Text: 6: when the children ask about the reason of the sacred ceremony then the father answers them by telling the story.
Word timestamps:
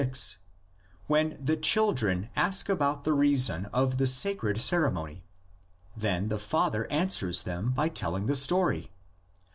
6: 0.01 0.39
when 1.05 1.37
the 1.39 1.55
children 1.55 2.31
ask 2.35 2.69
about 2.69 3.03
the 3.03 3.13
reason 3.13 3.65
of 3.67 3.99
the 3.99 4.07
sacred 4.07 4.59
ceremony 4.59 5.23
then 5.95 6.27
the 6.27 6.39
father 6.39 6.89
answers 6.91 7.43
them 7.43 7.69
by 7.69 7.87
telling 7.87 8.25
the 8.25 8.35
story. 8.35 8.89